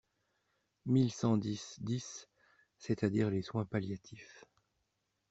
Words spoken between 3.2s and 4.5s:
les soins palliatifs.